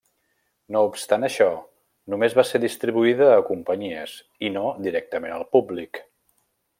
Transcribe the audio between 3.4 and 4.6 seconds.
companyies i